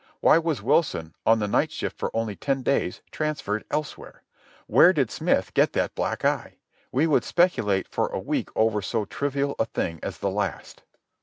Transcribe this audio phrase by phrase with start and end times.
[0.19, 4.23] Why was Wilson, on the night shift for only ten days, transferred elsewhere?
[4.65, 6.57] Where did Smith get that black eye?
[6.91, 10.81] We would speculate for a week over so trivial a thing as the last.